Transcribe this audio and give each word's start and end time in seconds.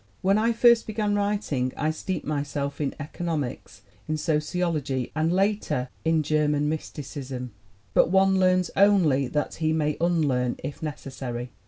"When 0.23 0.39
I 0.39 0.51
first 0.51 0.87
began 0.87 1.13
writing 1.13 1.73
I 1.77 1.91
steeped 1.91 2.25
myself 2.25 2.81
in 2.81 2.95
economics, 2.99 3.83
in 4.09 4.17
sociology 4.17 5.11
and 5.15 5.31
later 5.31 5.89
in 6.03 6.23
German 6.23 6.67
mysti 6.67 7.03
cism. 7.03 7.49
But 7.93 8.09
one 8.09 8.39
learns 8.39 8.71
only 8.75 9.27
that 9.27 9.53
he 9.61 9.71
may 9.73 9.97
unlearn, 10.01 10.55
if 10.63 10.81
necessary. 10.81 11.51